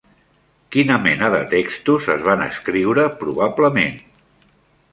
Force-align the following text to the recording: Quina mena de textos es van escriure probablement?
Quina 0.75 0.95
mena 1.03 1.29
de 1.35 1.41
textos 1.51 2.09
es 2.15 2.25
van 2.29 2.43
escriure 2.47 3.05
probablement? 3.23 4.05